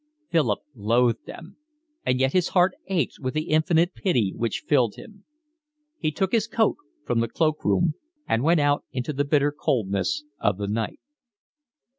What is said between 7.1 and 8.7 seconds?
the cloak room and went